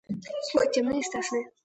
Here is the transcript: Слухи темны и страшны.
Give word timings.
Слухи 0.49 0.71
темны 0.73 0.99
и 0.99 1.03
страшны. 1.03 1.43